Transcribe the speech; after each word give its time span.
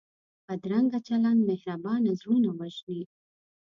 بدرنګه 0.47 0.99
چلند 1.07 1.39
مهربان 1.49 2.01
زړونه 2.19 2.49
وژني 2.59 3.01